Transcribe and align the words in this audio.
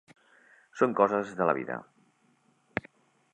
Són 0.79 0.95
coses 0.99 1.35
de 1.41 1.49
la 1.51 1.55
vida. 1.59 1.77